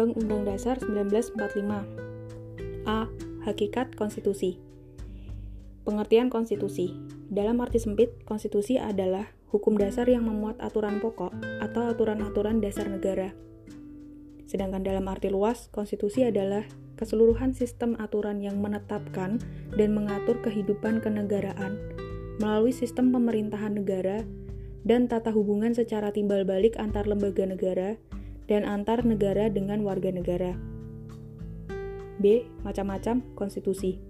Undang-Undang 0.00 0.48
Dasar 0.48 0.80
1945 0.80 2.88
A. 2.88 3.04
Hakikat 3.44 3.92
Konstitusi 3.92 4.56
Pengertian 5.84 6.32
konstitusi 6.32 6.96
Dalam 7.28 7.60
arti 7.60 7.76
sempit, 7.76 8.08
konstitusi 8.24 8.80
adalah 8.80 9.28
hukum 9.52 9.76
dasar 9.76 10.08
yang 10.08 10.24
memuat 10.24 10.56
aturan 10.64 11.04
pokok 11.04 11.36
atau 11.60 11.92
aturan-aturan 11.92 12.64
dasar 12.64 12.88
negara. 12.88 13.36
Sedangkan 14.48 14.80
dalam 14.80 15.04
arti 15.04 15.28
luas, 15.28 15.68
konstitusi 15.68 16.24
adalah 16.24 16.64
keseluruhan 16.96 17.52
sistem 17.52 17.92
aturan 18.00 18.40
yang 18.40 18.56
menetapkan 18.56 19.36
dan 19.76 19.92
mengatur 19.92 20.40
kehidupan 20.40 21.04
kenegaraan 21.04 21.76
melalui 22.40 22.72
sistem 22.72 23.12
pemerintahan 23.12 23.76
negara 23.76 24.24
dan 24.80 25.12
tata 25.12 25.28
hubungan 25.28 25.76
secara 25.76 26.08
timbal 26.08 26.48
balik 26.48 26.72
antar 26.80 27.04
lembaga 27.04 27.44
negara 27.44 28.00
dan 28.50 28.66
antar 28.66 29.06
negara 29.06 29.46
dengan 29.46 29.86
warga 29.86 30.10
negara. 30.10 30.58
B. 32.18 32.50
Macam-macam 32.66 33.22
konstitusi. 33.38 34.02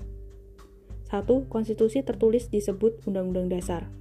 1. 1.12 1.28
Konstitusi 1.52 2.00
tertulis 2.00 2.48
disebut 2.48 3.04
Undang-Undang 3.04 3.52
Dasar. 3.52 3.92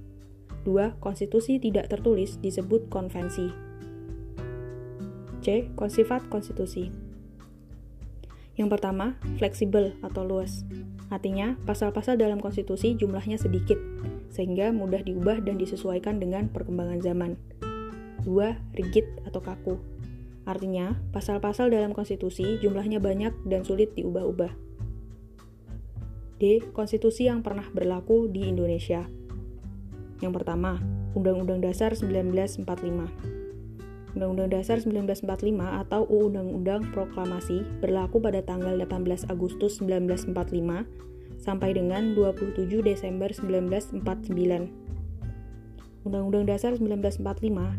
2. 0.64 0.96
Konstitusi 0.96 1.60
tidak 1.60 1.92
tertulis 1.92 2.40
disebut 2.40 2.88
konvensi. 2.88 3.52
C. 5.44 5.68
Konsifat 5.76 6.24
konstitusi. 6.32 6.88
Yang 8.56 8.76
pertama, 8.76 9.20
fleksibel 9.36 9.96
atau 10.04 10.24
luas. 10.24 10.64
Artinya, 11.08 11.56
pasal-pasal 11.64 12.20
dalam 12.20 12.38
konstitusi 12.40 12.92
jumlahnya 12.92 13.40
sedikit, 13.40 13.76
sehingga 14.28 14.70
mudah 14.70 15.00
diubah 15.00 15.40
dan 15.42 15.56
disesuaikan 15.56 16.20
dengan 16.20 16.48
perkembangan 16.52 17.00
zaman. 17.00 17.40
2. 18.22 18.76
Rigid 18.76 19.06
atau 19.24 19.40
kaku. 19.40 19.89
Artinya, 20.50 20.98
pasal-pasal 21.14 21.70
dalam 21.70 21.94
konstitusi 21.94 22.58
jumlahnya 22.58 22.98
banyak 22.98 23.30
dan 23.46 23.62
sulit 23.62 23.94
diubah-ubah. 23.94 24.50
D. 26.42 26.58
Konstitusi 26.74 27.30
yang 27.30 27.46
pernah 27.46 27.70
berlaku 27.70 28.26
di 28.26 28.50
Indonesia. 28.50 29.06
Yang 30.18 30.42
pertama, 30.42 30.82
Undang-Undang 31.14 31.62
Dasar 31.62 31.94
1945. 31.94 32.66
Undang-Undang 34.18 34.50
Dasar 34.50 34.82
1945 34.82 35.86
atau 35.86 36.02
Undang-Undang 36.10 36.90
Proklamasi 36.90 37.62
berlaku 37.78 38.18
pada 38.18 38.42
tanggal 38.42 38.74
18 38.74 39.30
Agustus 39.30 39.78
1945 39.78 40.34
sampai 41.38 41.78
dengan 41.78 42.18
27 42.18 42.82
Desember 42.82 43.30
1949. 43.30 44.90
Undang-Undang 46.00 46.48
Dasar 46.48 46.72
1945 46.80 47.20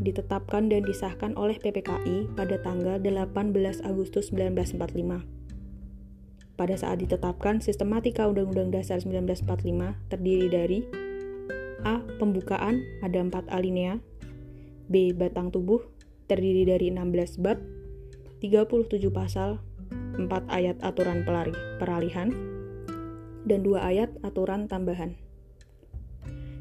ditetapkan 0.05 0.69
dan 0.69 0.85
disahkan 0.85 1.33
oleh 1.33 1.57
PPKI 1.57 2.29
pada 2.37 2.61
tanggal 2.61 3.01
18 3.01 3.81
Agustus 3.81 4.29
1945. 4.29 5.25
Pada 6.53 6.75
saat 6.77 7.01
ditetapkan, 7.01 7.65
sistematika 7.65 8.29
Undang-Undang 8.29 8.77
Dasar 8.77 9.01
1945 9.01 9.97
terdiri 10.13 10.47
dari 10.53 10.85
A. 11.81 12.05
Pembukaan, 12.21 12.85
ada 13.01 13.17
4 13.17 13.49
alinea 13.49 13.97
B. 14.85 15.17
Batang 15.17 15.49
tubuh, 15.49 15.81
terdiri 16.29 16.69
dari 16.69 16.93
16 16.93 17.41
bab 17.41 17.57
37 18.37 19.01
pasal 19.09 19.57
4 20.13 20.29
ayat 20.53 20.77
aturan 20.85 21.25
pelari, 21.25 21.57
peralihan 21.81 22.29
dan 23.49 23.65
2 23.65 23.81
ayat 23.81 24.13
aturan 24.21 24.69
tambahan 24.69 25.17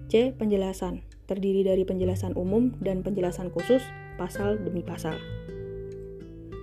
C. 0.08 0.33
Penjelasan 0.33 1.09
terdiri 1.30 1.62
dari 1.62 1.86
penjelasan 1.86 2.34
umum 2.34 2.74
dan 2.82 3.06
penjelasan 3.06 3.54
khusus 3.54 3.86
pasal 4.18 4.58
demi 4.58 4.82
pasal. 4.82 5.14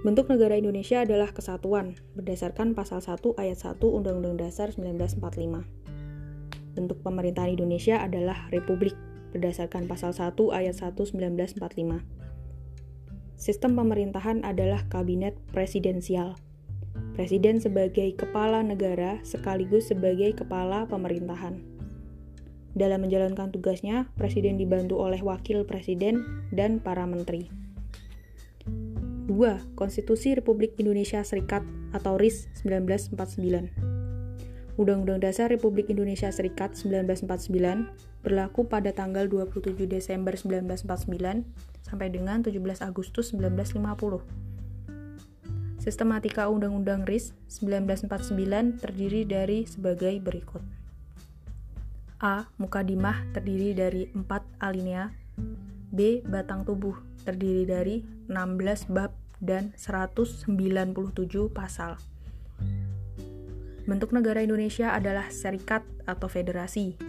Bentuk 0.03 0.27
negara 0.27 0.59
Indonesia 0.59 1.07
adalah 1.07 1.31
kesatuan 1.31 1.95
berdasarkan 2.19 2.75
pasal 2.75 2.99
1 2.99 3.39
ayat 3.39 3.57
1 3.63 3.79
Undang-Undang 3.79 4.43
Dasar 4.43 4.75
1945. 4.75 5.63
Bentuk 6.75 6.99
pemerintahan 7.01 7.55
Indonesia 7.55 8.03
adalah 8.03 8.51
republik 8.51 8.93
berdasarkan 9.31 9.87
pasal 9.87 10.11
1 10.13 10.35
ayat 10.53 10.75
1 10.75 10.93
1945. 11.15 12.03
Sistem 13.37 13.71
pemerintahan 13.73 14.45
adalah 14.45 14.85
kabinet 14.89 15.37
presidensial. 15.49 16.37
Presiden 17.13 17.57
sebagai 17.57 18.13
kepala 18.13 18.61
negara 18.61 19.21
sekaligus 19.25 19.89
sebagai 19.89 20.37
kepala 20.37 20.85
pemerintahan. 20.85 21.76
Dalam 22.77 23.01
menjalankan 23.01 23.49
tugasnya, 23.49 24.05
Presiden 24.13 24.61
dibantu 24.61 25.01
oleh 25.01 25.17
Wakil 25.25 25.65
Presiden 25.65 26.45
dan 26.53 26.77
para 26.77 27.09
menteri. 27.09 27.49
2. 29.25 29.33
Konstitusi 29.73 30.37
Republik 30.37 30.77
Indonesia 30.77 31.25
Serikat 31.25 31.65
atau 31.89 32.21
RIS 32.21 32.45
1949 32.61 33.97
Undang-Undang 34.77 35.25
Dasar 35.25 35.49
Republik 35.49 35.89
Indonesia 35.89 36.29
Serikat 36.29 36.77
1949 36.77 37.89
berlaku 38.21 38.69
pada 38.69 38.93
tanggal 38.93 39.25
27 39.25 39.73
Desember 39.89 40.37
1949 40.37 41.49
sampai 41.81 42.07
dengan 42.13 42.45
17 42.45 42.85
Agustus 42.85 43.33
1950. 43.33 44.21
Sistematika 45.81 46.45
Undang-Undang 46.45 47.09
RIS 47.09 47.33
1949 47.49 48.77
terdiri 48.77 49.25
dari 49.25 49.65
sebagai 49.65 50.13
berikut. 50.21 50.76
A. 52.17 52.49
Mukadimah 52.57 53.29
terdiri 53.37 53.77
dari 53.77 54.09
4 54.09 54.25
alinea 54.57 55.13
B. 55.93 56.25
Batang 56.25 56.65
tubuh 56.65 56.97
terdiri 57.21 57.69
dari 57.69 58.01
16 58.25 58.89
bab 58.89 59.13
dan 59.37 59.69
197 59.77 60.49
pasal 61.53 62.01
Bentuk 63.87 64.11
negara 64.11 64.43
Indonesia 64.43 64.91
adalah 64.91 65.31
serikat 65.31 65.85
atau 66.03 66.27
federasi. 66.27 66.99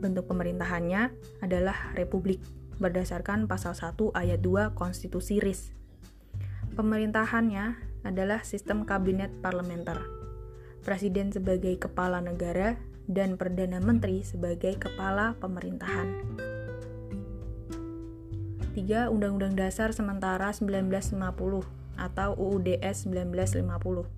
Bentuk 0.00 0.24
pemerintahannya 0.24 1.12
adalah 1.44 1.92
republik 1.92 2.40
berdasarkan 2.80 3.44
pasal 3.44 3.76
1 3.76 4.00
ayat 4.16 4.40
2 4.40 4.72
Konstitusi 4.72 5.36
RIS. 5.36 5.76
Pemerintahannya 6.72 7.76
adalah 8.08 8.40
sistem 8.40 8.88
kabinet 8.88 9.28
parlementer. 9.44 10.00
Presiden 10.80 11.28
sebagai 11.28 11.76
kepala 11.76 12.24
negara 12.24 12.80
dan 13.10 13.40
Perdana 13.40 13.80
Menteri 13.82 14.22
sebagai 14.22 14.78
kepala 14.78 15.34
pemerintahan. 15.38 16.08
3. 18.72 19.12
Undang-Undang 19.12 19.52
Dasar 19.54 19.92
Sementara 19.92 20.48
1950 20.48 21.68
atau 22.00 22.32
UUDS 22.40 23.04
1950. 23.06 24.08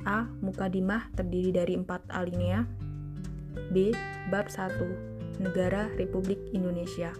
A. 0.05 0.29
Mukadimah 0.45 1.09
terdiri 1.17 1.51
dari 1.53 1.75
empat 1.77 2.05
alinea 2.13 2.69
B. 3.73 3.93
Bab 4.29 4.53
1 4.53 5.41
Negara 5.41 5.89
Republik 5.97 6.39
Indonesia 6.53 7.11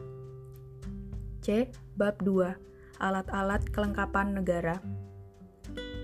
C. 1.41 1.69
Bab 1.97 2.21
2 2.23 3.01
Alat-alat 3.01 3.67
kelengkapan 3.73 4.39
negara 4.39 4.79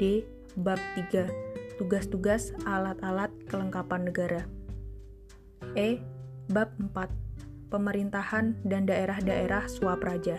D. 0.01 0.25
Bab 0.59 0.81
3 0.97 1.79
Tugas-tugas 1.81 2.53
alat-alat 2.69 3.33
kelengkapan 3.49 4.09
negara 4.09 4.43
E. 5.77 6.01
Bab 6.51 6.75
4 6.77 7.71
Pemerintahan 7.71 8.59
dan 8.67 8.85
daerah-daerah 8.91 9.71
swapraja 9.71 10.37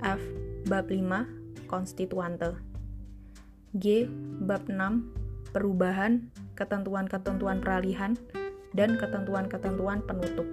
F. 0.00 0.22
Bab 0.66 0.88
5 0.88 1.68
Konstituante 1.68 2.65
G. 3.74 4.06
Bab 4.46 4.70
6 4.70 5.50
Perubahan, 5.50 6.30
ketentuan-ketentuan 6.54 7.58
peralihan, 7.64 8.12
dan 8.76 9.00
ketentuan-ketentuan 9.00 10.04
penutup. 10.04 10.44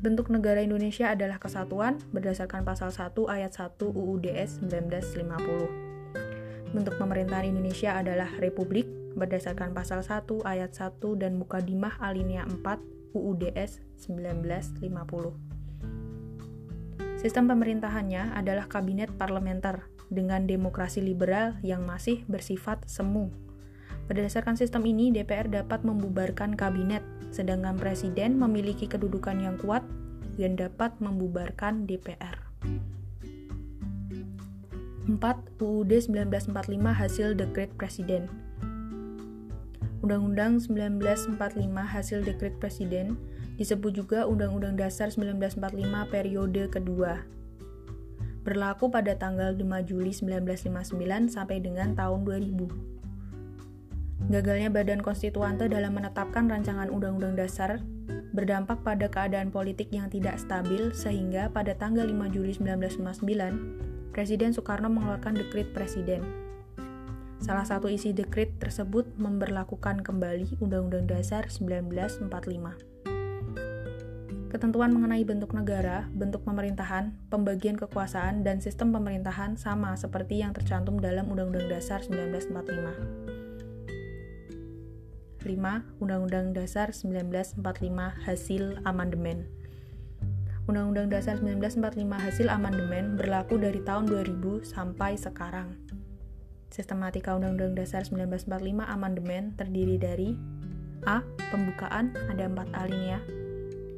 Bentuk 0.00 0.32
negara 0.32 0.64
Indonesia 0.64 1.12
adalah 1.12 1.36
kesatuan 1.40 1.98
berdasarkan 2.12 2.64
pasal 2.64 2.90
1 2.92 3.12
ayat 3.28 3.52
1 3.52 3.76
UUDS 3.80 4.60
1950. 4.64 6.72
Bentuk 6.72 6.96
pemerintahan 6.96 7.44
Indonesia 7.50 7.98
adalah 7.98 8.30
republik 8.38 8.86
berdasarkan 9.18 9.74
pasal 9.74 10.06
1 10.06 10.46
ayat 10.46 10.70
1 10.72 11.02
dan 11.18 11.34
Mukadimah 11.36 11.98
alinea 12.00 12.46
4 12.46 13.12
UUDS 13.12 13.82
1950. 14.06 15.34
Sistem 17.20 17.52
pemerintahannya 17.52 18.32
adalah 18.32 18.64
kabinet 18.64 19.12
parlementer 19.20 19.84
dengan 20.10 20.44
demokrasi 20.44 21.00
liberal 21.00 21.56
yang 21.62 21.86
masih 21.86 22.26
bersifat 22.26 22.82
semu. 22.90 23.30
Berdasarkan 24.10 24.58
sistem 24.58 24.82
ini, 24.90 25.14
DPR 25.14 25.46
dapat 25.46 25.86
membubarkan 25.86 26.58
kabinet, 26.58 27.06
sedangkan 27.30 27.78
presiden 27.78 28.36
memiliki 28.42 28.90
kedudukan 28.90 29.38
yang 29.38 29.54
kuat 29.56 29.86
dan 30.34 30.58
dapat 30.58 30.90
membubarkan 30.98 31.86
DPR. 31.86 32.50
4. 35.06 35.62
UUD 35.62 35.90
1945 35.90 36.54
hasil 36.90 37.38
dekret 37.38 37.70
presiden. 37.78 38.26
Undang-Undang 40.00 40.64
1945 40.64 41.38
hasil 41.86 42.18
dekret 42.24 42.56
presiden 42.58 43.20
disebut 43.60 43.92
juga 43.92 44.24
Undang-Undang 44.24 44.80
Dasar 44.80 45.12
1945 45.12 46.08
periode 46.08 46.62
kedua. 46.72 47.39
Berlaku 48.40 48.88
pada 48.88 49.12
tanggal 49.20 49.52
5 49.52 49.84
Juli 49.84 50.16
1959 50.16 51.28
sampai 51.28 51.60
dengan 51.60 51.92
tahun 51.92 52.24
2000. 52.24 52.90
Gagalnya 54.32 54.72
Badan 54.72 55.04
Konstituante 55.04 55.68
dalam 55.68 55.92
menetapkan 55.92 56.48
rancangan 56.48 56.88
Undang-Undang 56.88 57.36
Dasar 57.36 57.84
berdampak 58.30 58.80
pada 58.86 59.10
keadaan 59.10 59.50
politik 59.50 59.90
yang 59.90 60.06
tidak 60.08 60.38
stabil 60.38 60.94
sehingga 60.94 61.50
pada 61.50 61.74
tanggal 61.76 62.06
5 62.06 62.32
Juli 62.32 62.54
1959, 62.56 64.14
Presiden 64.14 64.50
Soekarno 64.54 64.88
mengeluarkan 64.88 65.36
dekret 65.36 65.70
presiden. 65.76 66.24
Salah 67.40 67.64
satu 67.64 67.88
isi 67.88 68.12
dekret 68.12 68.56
tersebut 68.60 69.08
memberlakukan 69.16 70.04
kembali 70.04 70.60
Undang-Undang 70.60 71.08
Dasar 71.08 71.48
1945. 71.48 72.89
Ketentuan 74.50 74.90
mengenai 74.90 75.22
bentuk 75.22 75.54
negara, 75.54 76.10
bentuk 76.10 76.42
pemerintahan, 76.42 77.14
pembagian 77.30 77.78
kekuasaan, 77.78 78.42
dan 78.42 78.58
sistem 78.58 78.90
pemerintahan 78.90 79.54
sama 79.54 79.94
seperti 79.94 80.42
yang 80.42 80.50
tercantum 80.50 80.98
dalam 80.98 81.30
Undang-Undang 81.30 81.70
Dasar 81.70 82.02
1945. 82.02 83.30
5. 85.46 86.02
Undang-Undang 86.02 86.50
Dasar 86.58 86.90
1945 86.90 87.62
hasil 88.26 88.82
amandemen. 88.82 89.46
Undang-Undang 90.66 91.14
Dasar 91.14 91.38
1945 91.38 92.10
hasil 92.18 92.50
amandemen 92.50 93.14
berlaku 93.14 93.54
dari 93.54 93.78
tahun 93.86 94.10
2000 94.10 94.66
sampai 94.66 95.14
sekarang. 95.14 95.78
Sistematika 96.74 97.38
Undang-Undang 97.38 97.78
Dasar 97.78 98.02
1945 98.02 98.82
amandemen 98.82 99.54
terdiri 99.54 99.94
dari 99.94 100.34
A. 101.06 101.22
Pembukaan, 101.54 102.18
ada 102.28 102.44
4 102.50 102.76
alinea, 102.76 103.22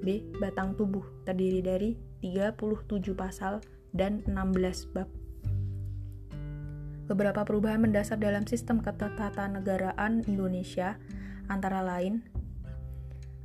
B. 0.03 0.27
Batang 0.43 0.75
tubuh 0.75 1.07
terdiri 1.23 1.63
dari 1.63 1.91
37 2.21 3.15
pasal 3.15 3.63
dan 3.95 4.27
16 4.27 4.93
bab. 4.93 5.09
Beberapa 7.07 7.43
perubahan 7.47 7.83
mendasar 7.83 8.19
dalam 8.19 8.47
sistem 8.47 8.83
ketatanegaraan 8.83 10.27
Indonesia 10.27 10.99
antara 11.51 11.83
lain 11.83 12.23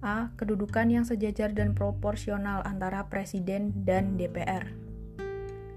A. 0.06 0.30
Kedudukan 0.38 0.94
yang 0.94 1.06
sejajar 1.10 1.58
dan 1.58 1.74
proporsional 1.74 2.62
antara 2.66 3.10
presiden 3.10 3.74
dan 3.82 4.14
DPR. 4.14 4.70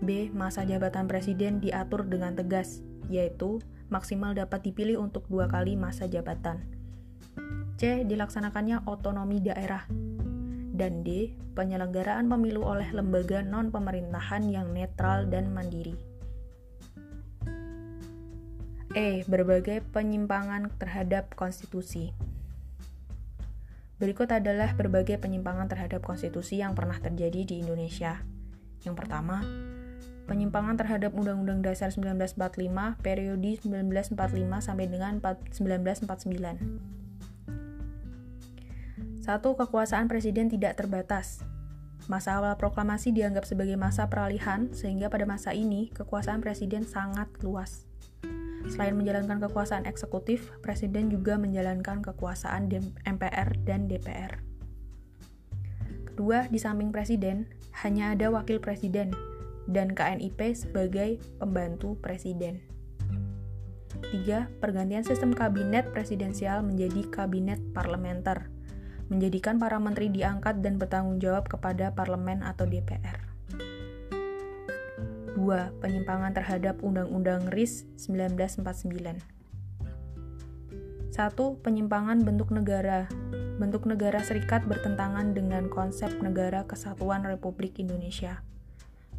B. 0.04 0.28
Masa 0.32 0.64
jabatan 0.64 1.08
presiden 1.08 1.60
diatur 1.60 2.04
dengan 2.08 2.36
tegas, 2.36 2.84
yaitu 3.08 3.60
maksimal 3.88 4.36
dapat 4.36 4.64
dipilih 4.64 5.00
untuk 5.00 5.24
dua 5.28 5.48
kali 5.48 5.76
masa 5.76 6.04
jabatan. 6.04 6.64
C. 7.80 8.04
Dilaksanakannya 8.04 8.84
otonomi 8.84 9.40
daerah, 9.40 9.88
dan 10.74 11.02
D. 11.02 11.34
Penyelenggaraan 11.58 12.30
pemilu 12.30 12.62
oleh 12.62 12.88
lembaga 12.94 13.42
non-pemerintahan 13.42 14.46
yang 14.48 14.70
netral 14.70 15.26
dan 15.26 15.50
mandiri. 15.50 15.98
E. 18.90 19.22
Berbagai 19.26 19.86
penyimpangan 19.94 20.70
terhadap 20.82 21.34
konstitusi. 21.38 22.10
Berikut 24.00 24.32
adalah 24.32 24.72
berbagai 24.74 25.20
penyimpangan 25.20 25.68
terhadap 25.68 26.00
konstitusi 26.00 26.58
yang 26.58 26.72
pernah 26.72 26.96
terjadi 26.96 27.44
di 27.44 27.60
Indonesia. 27.60 28.24
Yang 28.80 28.96
pertama, 28.96 29.44
penyimpangan 30.24 30.80
terhadap 30.80 31.12
Undang-Undang 31.12 31.60
Dasar 31.60 31.92
1945 31.92 32.96
periode 33.04 33.60
1945 33.60 34.16
sampai 34.64 34.86
dengan 34.88 35.20
1949. 35.20 36.99
Satu, 39.30 39.54
kekuasaan 39.54 40.10
presiden 40.10 40.50
tidak 40.50 40.74
terbatas. 40.74 41.46
Masa 42.10 42.42
awal 42.42 42.58
proklamasi 42.58 43.14
dianggap 43.14 43.46
sebagai 43.46 43.78
masa 43.78 44.10
peralihan, 44.10 44.74
sehingga 44.74 45.06
pada 45.06 45.22
masa 45.22 45.54
ini 45.54 45.86
kekuasaan 45.94 46.42
presiden 46.42 46.82
sangat 46.82 47.30
luas. 47.38 47.86
Selain 48.66 48.90
menjalankan 48.98 49.38
kekuasaan 49.38 49.86
eksekutif, 49.86 50.50
presiden 50.66 51.14
juga 51.14 51.38
menjalankan 51.38 52.02
kekuasaan 52.02 52.74
MPR 53.06 53.54
dan 53.62 53.86
DPR. 53.86 54.42
Kedua, 56.10 56.50
di 56.50 56.58
samping 56.58 56.90
presiden, 56.90 57.46
hanya 57.86 58.18
ada 58.18 58.34
wakil 58.34 58.58
presiden 58.58 59.14
dan 59.70 59.94
KNIP 59.94 60.58
sebagai 60.58 61.22
pembantu 61.38 61.94
presiden. 62.02 62.66
Tiga, 64.10 64.50
pergantian 64.58 65.06
sistem 65.06 65.30
kabinet 65.30 65.86
presidensial 65.94 66.66
menjadi 66.66 67.06
kabinet 67.14 67.62
parlementer 67.70 68.50
menjadikan 69.10 69.58
para 69.58 69.76
menteri 69.82 70.08
diangkat 70.08 70.62
dan 70.62 70.78
bertanggung 70.78 71.18
jawab 71.18 71.50
kepada 71.50 71.90
parlemen 71.90 72.46
atau 72.46 72.64
DPR. 72.64 73.18
2. 75.34 75.82
Penyimpangan 75.82 76.32
terhadap 76.32 76.78
Undang-Undang 76.80 77.50
RIS 77.50 77.84
1949 77.98 79.18
1. 81.10 81.64
Penyimpangan 81.66 82.22
bentuk 82.22 82.54
negara 82.54 83.10
Bentuk 83.60 83.84
negara 83.84 84.24
serikat 84.24 84.64
bertentangan 84.64 85.36
dengan 85.36 85.68
konsep 85.68 86.08
negara 86.24 86.64
kesatuan 86.64 87.28
Republik 87.28 87.76
Indonesia. 87.76 88.40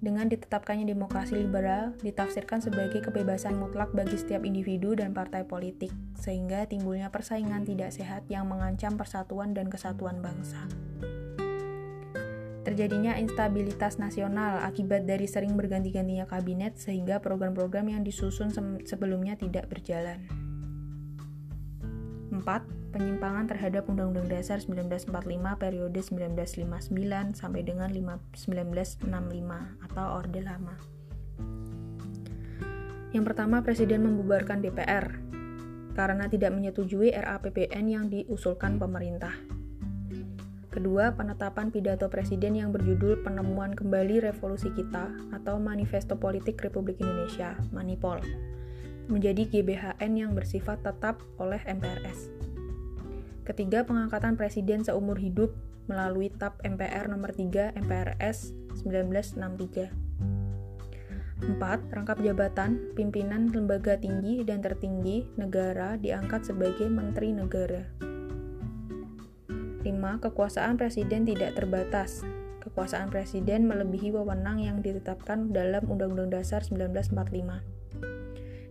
Dengan 0.00 0.32
ditetapkannya 0.32 0.88
demokrasi 0.88 1.36
liberal, 1.36 1.92
ditafsirkan 2.00 2.64
sebagai 2.64 3.04
kebebasan 3.04 3.60
mutlak 3.60 3.92
bagi 3.92 4.16
setiap 4.16 4.48
individu 4.48 4.96
dan 4.96 5.12
partai 5.12 5.44
politik, 5.44 5.92
sehingga 6.16 6.64
timbulnya 6.64 7.12
persaingan 7.12 7.68
tidak 7.68 7.92
sehat 7.92 8.24
yang 8.32 8.48
mengancam 8.48 8.96
persatuan 8.96 9.52
dan 9.52 9.68
kesatuan 9.68 10.24
bangsa. 10.24 10.64
Terjadinya 12.64 13.20
instabilitas 13.20 14.00
nasional 14.00 14.64
akibat 14.64 15.04
dari 15.04 15.28
sering 15.28 15.52
berganti-gantinya 15.60 16.24
kabinet, 16.24 16.80
sehingga 16.80 17.20
program-program 17.20 17.92
yang 17.92 18.00
disusun 18.00 18.48
sebelumnya 18.88 19.36
tidak 19.36 19.68
berjalan. 19.68 20.49
4 22.30 22.94
penyimpangan 22.94 23.50
terhadap 23.50 23.90
Undang-Undang 23.90 24.30
Dasar 24.30 24.62
1945 24.62 25.10
periode 25.58 26.00
1959 26.00 27.34
sampai 27.34 27.60
dengan 27.66 27.90
1965 27.90 29.04
atau 29.90 30.06
Orde 30.18 30.40
Lama. 30.42 30.74
Yang 33.10 33.24
pertama, 33.26 33.58
Presiden 33.66 34.06
membubarkan 34.06 34.62
DPR 34.62 35.30
karena 35.98 36.30
tidak 36.30 36.54
menyetujui 36.54 37.10
RAPBN 37.10 37.84
yang 37.90 38.06
diusulkan 38.06 38.78
pemerintah. 38.78 39.34
Kedua, 40.70 41.10
penetapan 41.18 41.74
pidato 41.74 42.06
presiden 42.06 42.54
yang 42.54 42.70
berjudul 42.70 43.26
Penemuan 43.26 43.74
Kembali 43.74 44.22
Revolusi 44.22 44.70
Kita 44.70 45.10
atau 45.34 45.58
Manifesto 45.58 46.14
Politik 46.14 46.62
Republik 46.62 47.02
Indonesia, 47.02 47.58
Manipol, 47.74 48.22
menjadi 49.10 49.44
GBHN 49.44 50.12
yang 50.16 50.32
bersifat 50.32 50.80
tetap 50.86 51.20
oleh 51.36 51.58
MPRS. 51.66 52.30
Ketiga, 53.44 53.82
pengangkatan 53.82 54.38
presiden 54.38 54.86
seumur 54.86 55.18
hidup 55.18 55.50
melalui 55.90 56.30
TAP 56.30 56.62
MPR 56.62 57.10
nomor 57.10 57.34
3 57.34 57.74
MPRS 57.74 58.54
1963. 58.86 59.90
4. 61.40 61.58
Rangkap 61.90 62.22
jabatan 62.22 62.94
pimpinan 62.94 63.50
lembaga 63.50 63.96
tinggi 63.98 64.44
dan 64.46 64.62
tertinggi 64.62 65.26
negara 65.34 65.96
diangkat 65.98 66.46
sebagai 66.46 66.86
menteri 66.86 67.34
negara. 67.34 67.82
5. 69.82 69.88
Kekuasaan 70.20 70.76
presiden 70.76 71.24
tidak 71.24 71.56
terbatas. 71.56 72.22
Kekuasaan 72.60 73.08
presiden 73.08 73.64
melebihi 73.64 74.12
wewenang 74.12 74.60
yang 74.60 74.84
ditetapkan 74.84 75.48
dalam 75.48 75.88
Undang-Undang 75.88 76.36
Dasar 76.38 76.60
1945. 76.60 77.79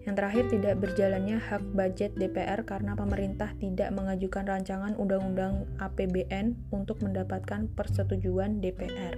Yang 0.09 0.25
terakhir, 0.25 0.45
tidak 0.49 0.75
berjalannya 0.81 1.37
hak 1.37 1.61
budget 1.77 2.17
DPR 2.17 2.65
karena 2.65 2.97
pemerintah 2.97 3.53
tidak 3.61 3.93
mengajukan 3.93 4.41
rancangan 4.41 4.97
undang-undang 4.97 5.69
APBN 5.77 6.57
untuk 6.73 6.97
mendapatkan 7.05 7.69
persetujuan 7.77 8.57
DPR. 8.57 9.13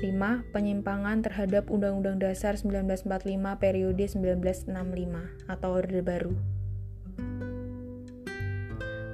5. 0.00 0.56
Penyimpangan 0.56 1.20
terhadap 1.20 1.68
Undang-Undang 1.68 2.24
Dasar 2.24 2.56
1945 2.56 3.04
periode 3.60 4.08
1965 4.08 4.72
atau 5.52 5.68
Orde 5.68 6.00
Baru. 6.00 6.57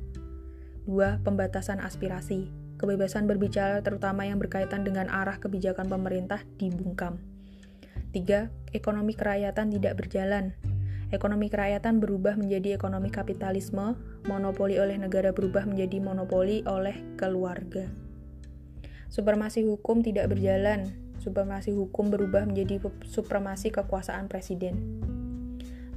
2. 0.87 1.19
Pembatasan 1.23 1.79
aspirasi 1.83 2.63
kebebasan 2.83 3.31
berbicara 3.31 3.79
terutama 3.79 4.27
yang 4.27 4.43
berkaitan 4.43 4.83
dengan 4.83 5.07
arah 5.07 5.39
kebijakan 5.39 5.87
pemerintah 5.87 6.43
dibungkam. 6.59 7.23
3. 8.11 8.51
Ekonomi 8.75 9.15
kerakyatan 9.15 9.71
tidak 9.71 10.03
berjalan. 10.03 10.51
Ekonomi 11.09 11.51
kerakyatan 11.51 11.99
berubah 11.99 12.39
menjadi 12.39 12.79
ekonomi 12.79 13.11
kapitalisme, 13.11 13.97
monopoli 14.29 14.79
oleh 14.79 14.95
negara 14.95 15.35
berubah 15.35 15.67
menjadi 15.67 15.99
monopoli 15.99 16.63
oleh 16.63 16.95
keluarga. 17.19 17.89
Supremasi 19.11 19.67
hukum 19.67 20.05
tidak 20.05 20.31
berjalan, 20.31 20.93
supremasi 21.19 21.75
hukum 21.75 22.13
berubah 22.13 22.47
menjadi 22.47 22.79
supremasi 23.03 23.73
kekuasaan 23.73 24.31
presiden. 24.31 25.03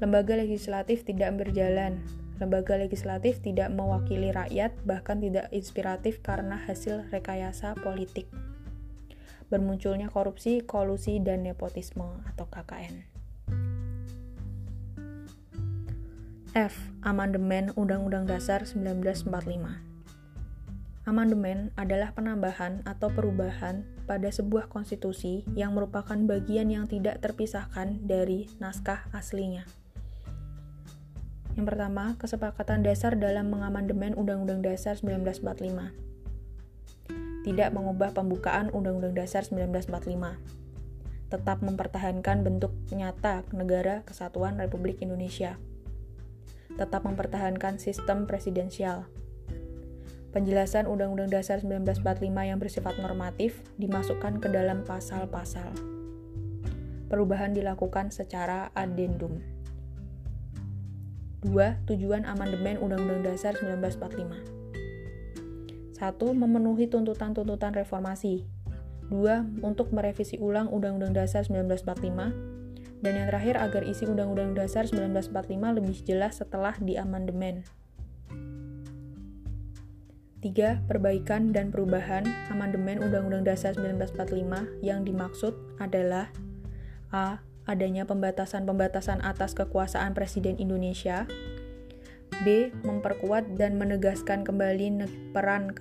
Lembaga 0.02 0.36
legislatif 0.36 1.06
tidak 1.08 1.32
berjalan, 1.40 2.04
Lembaga 2.36 2.76
legislatif 2.76 3.40
tidak 3.40 3.72
mewakili 3.72 4.28
rakyat, 4.28 4.76
bahkan 4.84 5.24
tidak 5.24 5.48
inspiratif 5.56 6.20
karena 6.20 6.60
hasil 6.68 7.08
rekayasa 7.08 7.72
politik. 7.80 8.28
Bermunculnya 9.48 10.12
korupsi, 10.12 10.60
kolusi, 10.60 11.16
dan 11.16 11.48
nepotisme 11.48 12.20
atau 12.28 12.44
KKN. 12.44 13.15
F. 16.56 16.72
Amandemen 17.04 17.68
Undang-Undang 17.76 18.32
Dasar 18.32 18.64
1945 18.64 19.28
Amandemen 21.04 21.68
adalah 21.76 22.16
penambahan 22.16 22.80
atau 22.88 23.12
perubahan 23.12 23.84
pada 24.08 24.32
sebuah 24.32 24.72
konstitusi 24.72 25.44
yang 25.52 25.76
merupakan 25.76 26.16
bagian 26.16 26.72
yang 26.72 26.88
tidak 26.88 27.20
terpisahkan 27.20 28.00
dari 28.08 28.48
naskah 28.56 29.04
aslinya. 29.12 29.68
Yang 31.60 31.76
pertama, 31.76 32.16
kesepakatan 32.16 32.80
dasar 32.80 33.20
dalam 33.20 33.52
mengamandemen 33.52 34.16
Undang-Undang 34.16 34.64
Dasar 34.64 34.96
1945. 34.96 35.92
Tidak 37.44 37.68
mengubah 37.68 38.16
pembukaan 38.16 38.72
Undang-Undang 38.72 39.12
Dasar 39.12 39.44
1945. 39.44 40.40
Tetap 41.28 41.60
mempertahankan 41.60 42.40
bentuk 42.40 42.72
nyata 42.88 43.44
negara 43.52 44.08
kesatuan 44.08 44.56
Republik 44.56 45.04
Indonesia. 45.04 45.60
Tetap 46.76 47.08
mempertahankan 47.08 47.80
sistem 47.80 48.28
presidensial. 48.28 49.08
Penjelasan 50.36 50.84
Undang-Undang 50.84 51.32
Dasar 51.32 51.64
1945 51.64 52.04
yang 52.44 52.60
bersifat 52.60 53.00
normatif 53.00 53.64
dimasukkan 53.80 54.44
ke 54.44 54.52
dalam 54.52 54.84
pasal-pasal. 54.84 55.72
Perubahan 57.08 57.56
dilakukan 57.56 58.12
secara 58.12 58.68
adendum. 58.76 59.40
2. 61.40 61.88
Tujuan 61.88 62.28
amandemen 62.28 62.76
Undang-Undang 62.76 63.32
Dasar 63.32 63.56
1945 63.56 65.96
1. 65.96 66.04
Memenuhi 66.36 66.92
tuntutan-tuntutan 66.92 67.72
reformasi 67.72 68.44
2. 69.08 69.64
Untuk 69.64 69.88
merevisi 69.96 70.36
ulang 70.36 70.68
Undang-Undang 70.68 71.16
Dasar 71.16 71.48
1945 71.48 72.65
dan 73.04 73.12
yang 73.16 73.26
terakhir 73.28 73.60
agar 73.60 73.82
isi 73.84 74.08
Undang-Undang 74.08 74.56
Dasar 74.56 74.88
1945 74.88 75.76
lebih 75.76 75.96
jelas 76.04 76.40
setelah 76.40 76.76
diamandemen 76.80 77.66
3. 80.46 80.86
Perbaikan 80.86 81.50
dan 81.50 81.74
perubahan 81.74 82.22
amandemen 82.54 83.02
Undang-Undang 83.02 83.50
Dasar 83.50 83.74
1945 83.74 84.84
yang 84.84 85.02
dimaksud 85.02 85.58
adalah 85.82 86.30
A 87.10 87.42
adanya 87.66 88.06
pembatasan-pembatasan 88.06 89.26
atas 89.26 89.58
kekuasaan 89.58 90.14
Presiden 90.14 90.54
Indonesia. 90.62 91.26
B. 92.44 92.70
Memperkuat 92.84 93.56
dan 93.56 93.80
menegaskan 93.80 94.44
kembali 94.44 95.08
peran 95.34 95.72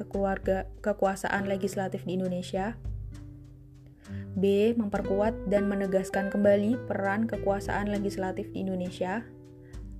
kekuasaan 0.82 1.46
legislatif 1.46 2.08
di 2.08 2.18
Indonesia. 2.18 2.80
B. 4.36 4.76
Memperkuat 4.76 5.48
dan 5.48 5.72
menegaskan 5.72 6.28
kembali 6.28 6.76
peran 6.92 7.26
kekuasaan 7.26 7.88
legislatif 7.88 8.52
di 8.52 8.68
Indonesia. 8.68 9.24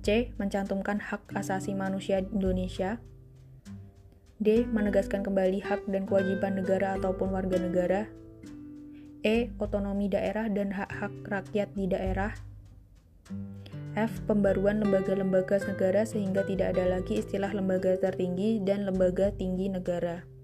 C. 0.04 0.30
Mencantumkan 0.36 1.00
hak 1.00 1.32
asasi 1.32 1.72
manusia 1.72 2.20
Indonesia. 2.20 3.00
D. 4.36 4.68
Menegaskan 4.68 5.24
kembali 5.24 5.64
hak 5.64 5.88
dan 5.88 6.04
kewajiban 6.04 6.60
negara 6.60 7.00
ataupun 7.00 7.32
warga 7.32 7.56
negara 7.56 8.06
E. 9.26 9.50
Otonomi 9.58 10.06
daerah 10.06 10.46
dan 10.46 10.70
hak-hak 10.70 11.10
rakyat 11.26 11.74
di 11.74 11.90
daerah. 11.90 12.30
F. 13.98 14.22
Pembaruan 14.30 14.78
lembaga-lembaga 14.78 15.58
negara 15.66 16.06
sehingga 16.06 16.46
tidak 16.46 16.78
ada 16.78 16.94
lagi 16.94 17.18
istilah 17.18 17.50
lembaga 17.50 17.98
tertinggi 17.98 18.62
dan 18.62 18.86
lembaga 18.86 19.34
tinggi 19.34 19.66
negara. 19.66 20.35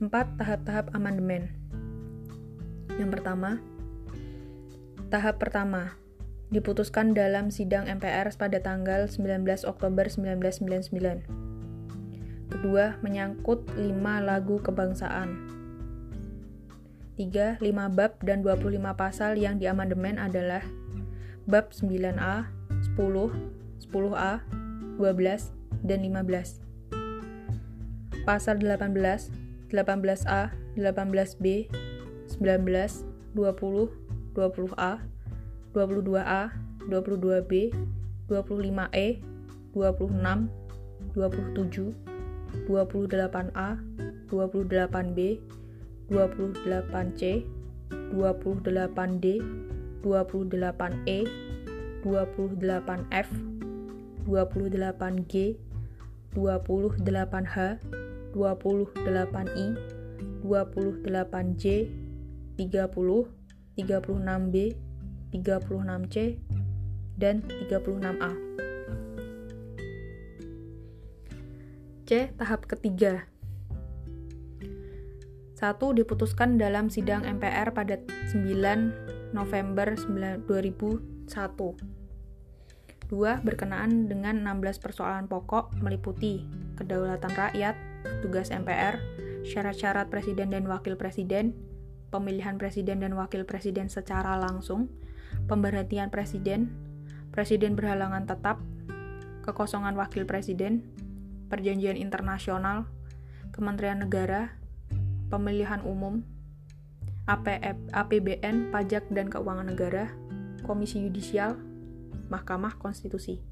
4. 0.00 0.40
Tahap-tahap 0.40 0.96
amandemen 0.96 1.52
Yang 2.96 3.20
pertama, 3.20 3.60
tahap 5.12 5.36
pertama 5.36 6.00
diputuskan 6.48 7.12
dalam 7.12 7.52
sidang 7.52 7.84
MPR 7.84 8.32
pada 8.32 8.64
tanggal 8.64 9.12
19 9.12 9.44
Oktober 9.68 10.08
1999. 10.08 11.28
Kedua, 12.48 12.96
menyangkut 13.04 13.68
5 13.76 14.24
lagu 14.24 14.56
kebangsaan. 14.64 15.36
3, 17.20 17.60
5 17.60 17.92
bab 17.92 18.16
dan 18.24 18.40
25 18.40 18.96
pasal 18.96 19.36
yang 19.36 19.60
diamandemen 19.60 20.16
adalah 20.16 20.64
bab 21.44 21.76
9A, 21.76 22.48
10, 22.96 23.36
10A, 23.84 24.48
12, 24.96 25.52
dan 25.84 26.00
15. 26.00 26.64
Pasal 28.24 28.64
18, 28.64 29.39
18A, 29.70 30.50
18B, 30.76 31.70
19, 32.40 33.04
20, 33.34 33.88
20A, 34.34 34.98
22A, 35.74 36.50
22B, 36.90 37.52
25E, 38.28 39.22
26, 39.74 40.50
27, 41.14 41.94
28A, 42.66 43.78
28B, 44.30 45.18
28C, 46.10 47.46
28D, 48.10 49.26
28E, 50.02 51.18
28F, 52.02 53.28
28G, 54.26 55.56
28H, 56.34 58.09
28I, 58.32 59.66
28J, 60.42 61.64
30, 62.56 62.60
36B, 63.76 64.56
36C, 65.30 66.16
dan 67.16 67.42
36A. 67.46 68.32
C. 72.10 72.26
Tahap 72.34 72.66
ketiga 72.66 73.30
satu 75.60 75.92
diputuskan 75.92 76.56
dalam 76.56 76.88
sidang 76.88 77.20
MPR 77.20 77.76
pada 77.76 78.00
9 78.32 79.36
November 79.36 79.92
2001. 79.92 81.28
Dua, 83.12 83.36
berkenaan 83.44 84.08
dengan 84.08 84.40
16 84.40 84.80
persoalan 84.80 85.28
pokok 85.28 85.76
meliputi 85.84 86.48
kedaulatan 86.80 87.36
rakyat, 87.36 87.76
tugas 88.20 88.52
MPR, 88.52 89.00
syarat-syarat 89.44 90.12
presiden 90.12 90.52
dan 90.52 90.68
wakil 90.68 90.94
presiden, 90.94 91.56
pemilihan 92.12 92.60
presiden 92.60 93.00
dan 93.00 93.16
wakil 93.16 93.48
presiden 93.48 93.88
secara 93.88 94.36
langsung, 94.36 94.92
pemberhentian 95.48 96.12
presiden, 96.12 96.70
presiden 97.34 97.74
berhalangan 97.74 98.28
tetap, 98.28 98.60
kekosongan 99.42 99.96
wakil 99.96 100.28
presiden, 100.28 100.84
perjanjian 101.50 101.98
internasional, 101.98 102.86
Kementerian 103.50 104.06
Negara, 104.06 104.54
Pemilihan 105.30 105.82
Umum, 105.82 106.22
APBN, 107.26 108.70
Pajak 108.70 109.10
dan 109.10 109.26
Keuangan 109.30 109.66
Negara, 109.66 110.10
Komisi 110.62 111.02
Yudisial, 111.02 111.58
Mahkamah 112.30 112.78
Konstitusi. 112.78 113.49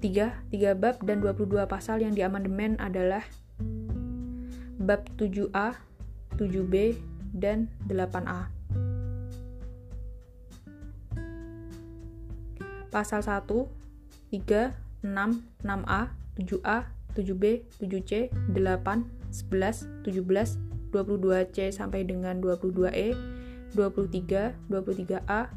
3. 0.00 0.32
3 0.48 0.80
bab 0.80 0.96
dan 1.04 1.20
22 1.20 1.60
pasal 1.68 2.00
yang 2.00 2.16
diamandemen 2.16 2.80
adalah 2.80 3.20
bab 4.80 5.04
7A, 5.20 5.76
7B, 6.40 6.96
dan 7.36 7.68
8A. 7.86 8.48
Pasal 12.90 13.22
1, 13.22 13.44
3, 14.34 14.74
6, 15.04 15.44
6A, 15.62 16.02
7A, 16.40 16.78
7B, 17.14 17.44
7C, 17.78 18.32
8, 18.50 19.04
11, 19.30 19.86
17, 20.02 20.58
22C 20.90 21.70
sampai 21.70 22.02
dengan 22.02 22.42
22E, 22.42 23.14
23, 23.76 24.58
23A, 24.66 25.54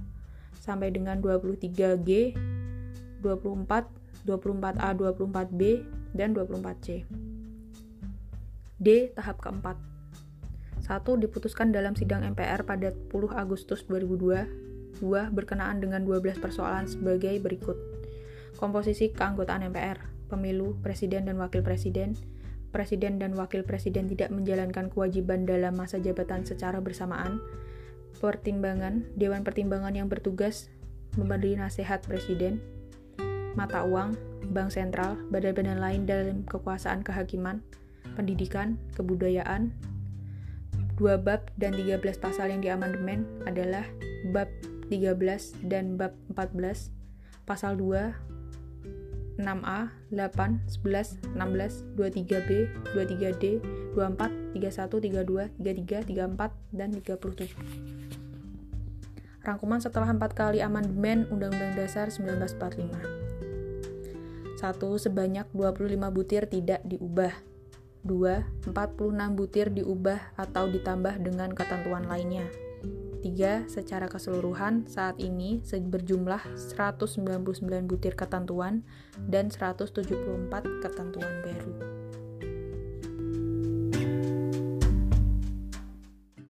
sampai 0.61 0.93
dengan 0.93 1.17
23G, 1.17 2.37
24, 3.25 4.02
24A, 4.23 4.95
24B, 4.95 5.83
dan 6.15 6.35
24C. 6.35 7.07
D. 8.83 9.11
Tahap 9.15 9.39
keempat 9.39 9.79
1. 10.83 11.23
Diputuskan 11.23 11.71
dalam 11.71 11.95
sidang 11.95 12.27
MPR 12.27 12.67
pada 12.67 12.91
10 12.91 13.31
Agustus 13.31 13.87
2002 13.87 14.63
2. 15.01 15.33
Berkenaan 15.33 15.81
dengan 15.81 16.05
12 16.05 16.37
persoalan 16.37 16.85
sebagai 16.85 17.33
berikut 17.41 17.75
Komposisi 18.59 19.09
keanggotaan 19.09 19.65
MPR 19.73 20.29
Pemilu, 20.29 20.77
Presiden 20.79 21.25
dan 21.25 21.41
Wakil 21.41 21.65
Presiden 21.65 22.13
Presiden 22.69 23.21
dan 23.21 23.37
Wakil 23.37 23.65
Presiden 23.65 24.09
tidak 24.09 24.33
menjalankan 24.33 24.89
kewajiban 24.89 25.45
dalam 25.45 25.77
masa 25.77 25.97
jabatan 25.97 26.45
secara 26.45 26.79
bersamaan 26.79 27.41
Pertimbangan 28.21 29.03
Dewan 29.17 29.41
Pertimbangan 29.41 29.97
yang 29.97 30.07
bertugas 30.07 30.69
memberi 31.17 31.57
nasihat 31.57 32.01
Presiden 32.05 32.61
Mata 33.53 33.85
uang, 33.85 34.17
Bank 34.49 34.73
Sentral, 34.73 35.13
badan-badan 35.29 35.77
lain 35.77 36.09
dalam 36.09 36.41
kekuasaan 36.49 37.05
kehakiman 37.05 37.61
pendidikan, 38.17 38.77
kebudayaan. 38.97 39.73
Dua 40.97 41.17
bab 41.17 41.49
dan 41.57 41.73
13 41.73 42.01
pasal 42.21 42.53
yang 42.53 42.61
diamandemen 42.61 43.25
adalah 43.49 43.85
bab 44.29 44.49
13 44.93 45.17
dan 45.65 45.97
bab 45.97 46.13
14, 46.33 46.93
pasal 47.49 47.77
2, 47.81 48.13
6A, 49.41 49.89
8, 50.13 50.61
11, 50.69 51.17
16, 51.33 51.97
23B, 51.97 52.49
23D, 52.93 53.43
24, 53.97 54.53
31, 54.53 55.01
32, 55.01 55.49
33, 55.57 56.05
34, 56.13 56.53
dan 56.69 56.89
37. 56.93 57.49
Rangkuman 59.43 59.81
setelah 59.81 60.07
empat 60.13 60.37
kali 60.37 60.61
amandemen 60.63 61.25
Undang-Undang 61.27 61.75
Dasar 61.75 62.07
1945. 62.13 63.22
1. 64.63 64.79
Sebanyak 64.79 65.51
25 65.51 66.07
butir 66.07 66.47
tidak 66.47 66.79
diubah. 66.87 67.35
2. 68.07 68.63
46 68.63 69.35
butir 69.35 69.67
diubah 69.67 70.31
atau 70.39 70.71
ditambah 70.71 71.19
dengan 71.19 71.51
ketentuan 71.51 72.07
lainnya. 72.07 72.47
3. 73.19 73.67
Secara 73.67 74.07
keseluruhan, 74.07 74.87
saat 74.87 75.19
ini 75.19 75.59
berjumlah 75.91 76.55
199 76.55 77.91
butir 77.91 78.15
ketentuan 78.15 78.87
dan 79.27 79.51
174 79.51 79.99
ketentuan 80.79 81.33
baru. 81.43 81.92